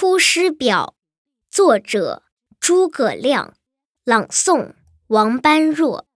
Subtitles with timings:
[0.00, 0.94] 出师表》，
[1.54, 2.22] 作者
[2.58, 3.52] 诸葛亮，
[4.02, 4.72] 朗诵
[5.08, 6.06] 王般若。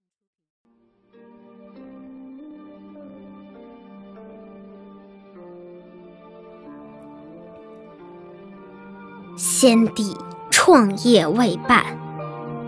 [9.37, 10.17] 先帝
[10.51, 11.85] 创业未半，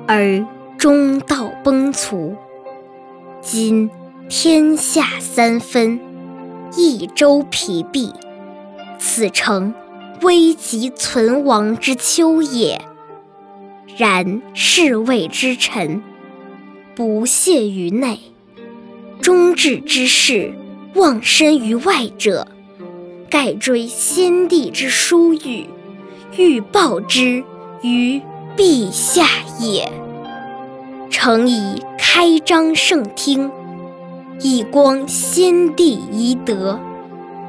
[0.06, 0.46] 而
[0.76, 2.36] 中道崩殂。
[3.40, 3.88] 今
[4.28, 5.98] 天下三分，
[6.76, 8.12] 益州疲弊，
[8.98, 9.72] 此诚
[10.22, 12.80] 危急存亡之秋也。
[13.96, 16.02] 然侍卫之臣，
[16.94, 18.18] 不懈于内；
[19.20, 20.52] 忠志之士，
[20.94, 22.48] 忘身于外者，
[23.30, 25.66] 盖追先帝之殊遇。
[26.36, 27.42] 欲报之
[27.82, 28.20] 于
[28.56, 29.26] 陛下
[29.58, 29.90] 也。
[31.08, 33.50] 诚以开张圣听，
[34.40, 36.78] 以光先帝遗德，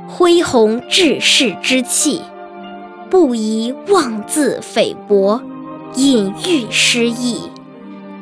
[0.08, 2.22] 恢弘志士之气，
[3.10, 5.42] 不宜妄自菲薄，
[5.96, 7.50] 隐喻失义，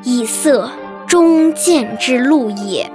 [0.03, 0.69] 以塞
[1.07, 2.91] 忠谏之路也。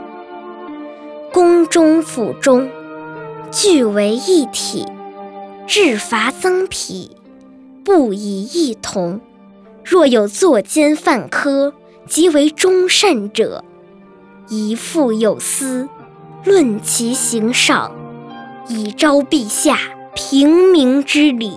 [1.32, 2.70] 宫中府中，
[3.50, 4.86] 俱为一体，
[5.66, 7.10] 制罚增丕。
[7.84, 9.20] 不以异同。
[9.82, 11.72] 若有作奸犯科，
[12.06, 13.64] 即为忠善者，
[14.48, 15.88] 宜复有司，
[16.44, 17.90] 论其行赏，
[18.68, 19.76] 以昭陛下
[20.14, 21.54] 平明之理，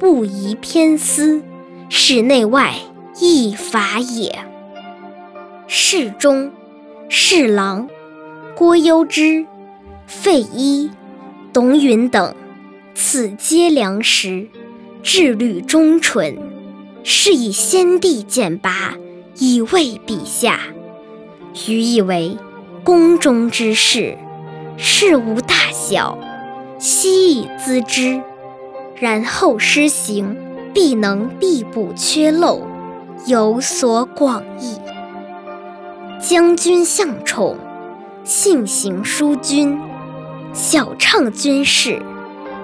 [0.00, 1.42] 不宜偏私，
[1.90, 2.74] 使内外
[3.20, 4.46] 异法也。
[5.66, 6.50] 侍中、
[7.10, 7.86] 侍郎
[8.56, 9.44] 郭攸之、
[10.06, 10.90] 费祎、
[11.52, 12.34] 董允等，
[12.94, 14.48] 此皆良实。
[15.02, 16.38] 志虑忠纯，
[17.04, 18.94] 是以先帝简拔，
[19.36, 20.60] 以慰陛下。
[21.68, 22.38] 余以为
[22.82, 24.16] 宫中之事，
[24.78, 26.16] 事无大小，
[26.78, 28.22] 悉以咨之，
[29.00, 30.36] 然后施行，
[30.74, 32.60] 必能必补缺漏，
[33.26, 34.76] 有所广益。
[36.20, 37.56] 将军向宠，
[38.24, 39.80] 性行淑均，
[40.52, 42.02] 晓畅军事，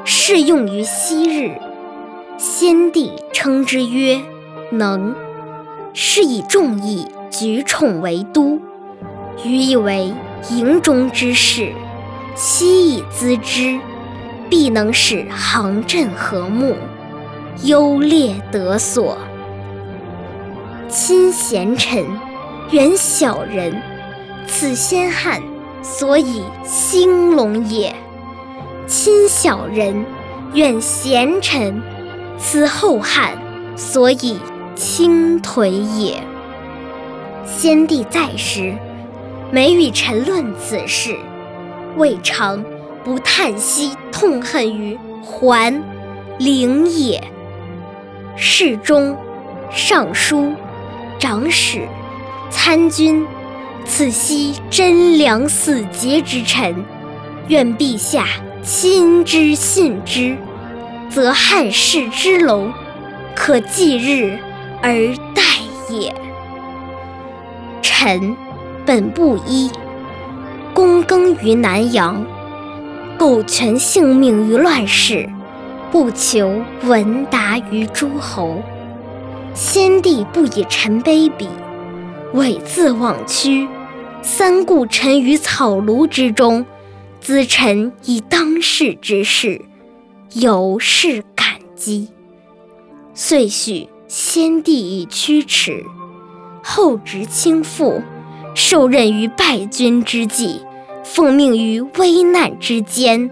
[0.05, 1.53] 适用于昔日。
[2.37, 4.21] 先帝称之曰
[4.71, 5.15] “能”，
[5.95, 8.61] 是以众议举宠为都。
[9.43, 10.13] 余以为
[10.51, 11.73] 营中之事，
[12.35, 13.79] 悉以咨之，
[14.49, 16.77] 必能使行阵和睦，
[17.65, 19.19] 优劣得所。
[20.89, 22.05] 亲贤臣，
[22.71, 23.83] 远小人，
[24.47, 25.43] 此先汉
[25.83, 27.93] 所以兴隆也；
[28.87, 30.05] 亲小人，
[30.55, 31.83] 远贤臣。
[32.39, 33.33] 此后汉
[33.77, 34.39] 所以
[34.75, 35.69] 倾颓
[35.99, 36.23] 也。
[37.47, 38.75] 先帝在时，
[39.51, 41.17] 每与臣论此事，
[41.97, 42.63] 未尝
[43.07, 45.81] 不叹息痛恨于桓
[46.41, 47.23] 灵也。
[48.35, 49.17] 侍中、
[49.71, 50.53] 尚书、
[51.17, 51.87] 长史、
[52.51, 53.25] 参军，
[53.85, 56.85] 此悉贞良死节之臣，
[57.47, 58.27] 愿陛下
[58.65, 60.37] 亲之信之。
[61.09, 62.73] 则汉室之隆，
[63.37, 64.37] 可继日
[64.83, 65.43] 而待
[65.89, 66.13] 也。
[67.81, 68.37] 臣
[68.85, 69.71] 本布衣，
[70.75, 72.27] 躬耕于南阳，
[73.19, 75.29] 苟全性命于乱世，
[75.91, 78.63] 不求闻达于诸侯。
[79.55, 81.47] 先帝不以臣卑鄙，
[82.35, 83.67] 猥自枉屈，
[84.21, 86.67] 三顾臣于草庐之中，
[87.25, 89.63] 咨臣以当世之事。
[90.35, 92.09] 有是感激，
[93.15, 95.85] 遂许先帝以驱驰，
[96.63, 98.03] 后值倾覆，
[98.55, 100.61] 受任于败军之际，
[101.17, 103.31] 奉命于危难之间，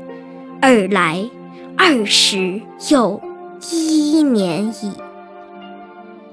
[0.62, 1.28] 尔来
[1.77, 3.21] 二十有
[3.71, 4.93] 一年矣。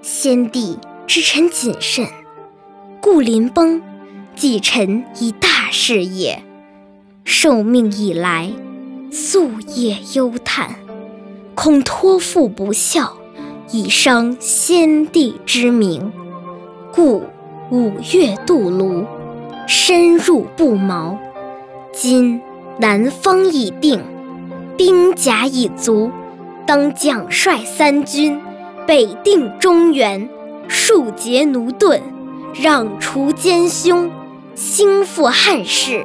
[0.01, 2.07] 先帝知臣谨慎，
[3.01, 3.81] 故临崩，
[4.33, 6.41] 寄臣以大事也。
[7.25, 8.49] 受命以来。
[9.11, 10.75] 夙夜忧叹，
[11.53, 13.17] 恐托付不效，
[13.73, 16.13] 以伤先帝之名，
[16.93, 17.23] 故
[17.69, 19.05] 五月渡泸，
[19.67, 21.19] 深入不毛。
[22.03, 22.41] 今
[22.79, 24.01] 南方已定，
[24.75, 26.09] 兵甲已足，
[26.65, 28.41] 当奖率三军，
[28.87, 30.27] 北定中原，
[30.67, 32.01] 庶竭奴钝，
[32.55, 34.09] 攘除奸凶，
[34.55, 36.03] 兴复汉室，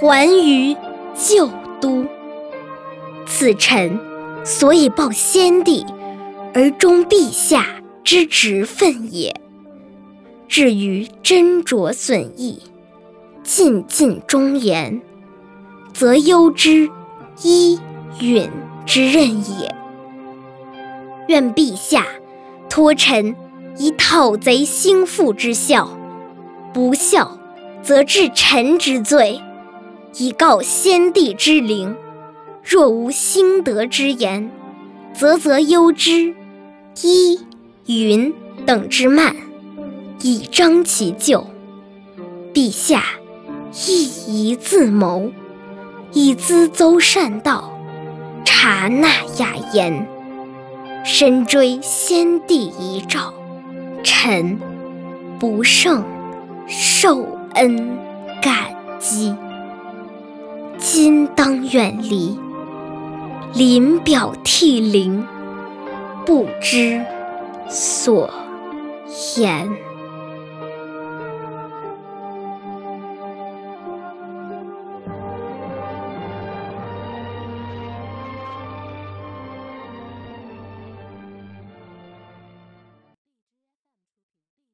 [0.00, 0.74] 还于
[1.14, 2.06] 旧都。
[3.26, 4.00] 此臣
[4.46, 5.84] 所以报先帝
[6.54, 7.66] 而忠陛下
[8.02, 9.38] 之职分也。
[10.48, 12.62] 至于斟酌损益，
[13.42, 15.02] 尽尽忠言，
[15.98, 16.88] 则攸之、
[17.42, 17.76] 一
[18.20, 18.48] 允
[18.86, 19.74] 之任也。
[21.26, 22.06] 愿陛下
[22.70, 23.34] 托臣
[23.76, 25.88] 以讨贼兴复之效，
[26.72, 27.40] 不效，
[27.82, 29.40] 则治臣之罪，
[30.18, 31.96] 以告先帝之灵。
[32.62, 34.52] 若无兴德之言，
[35.12, 36.32] 则则忧之。
[37.02, 37.40] 一
[37.86, 38.32] 允
[38.64, 39.34] 等之慢，
[40.22, 41.48] 以彰其咎。
[42.54, 43.02] 陛下
[43.88, 45.32] 亦宜自谋，
[46.12, 47.72] 以咨邹善道，
[48.44, 49.08] 察纳
[49.38, 50.06] 雅言，
[51.04, 53.32] 深追先帝遗诏。
[54.02, 54.58] 臣
[55.38, 56.04] 不胜
[56.66, 57.98] 受恩
[58.40, 58.54] 感
[58.98, 59.34] 激。
[60.78, 62.38] 今当远离。
[63.54, 65.26] 临表涕零，
[66.24, 67.04] 不知
[67.68, 68.30] 所
[69.36, 69.68] 言。